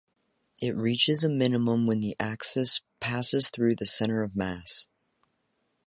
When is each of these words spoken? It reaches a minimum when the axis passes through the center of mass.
It 0.59 0.75
reaches 0.75 1.23
a 1.23 1.29
minimum 1.29 1.85
when 1.85 1.99
the 1.99 2.15
axis 2.19 2.81
passes 2.99 3.49
through 3.49 3.75
the 3.75 3.85
center 3.85 4.23
of 4.23 4.35
mass. 4.35 4.87